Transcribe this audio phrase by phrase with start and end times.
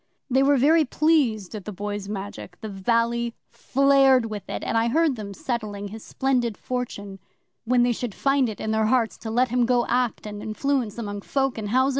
[0.31, 4.87] They were very pleased at the Boy's Magic the valley flared with it and I
[4.87, 7.19] heard them settling his splendid fortune
[7.65, 10.41] when they should find it in their hearts to let him go to act and
[10.41, 11.89] influence among folk in housen.